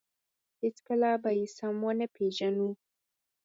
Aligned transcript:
هېڅکله 0.63 1.09
به 1.23 1.31
یې 1.37 1.45
سم 1.57 1.75
ونه 1.85 2.07
پېژنو. 2.15 2.69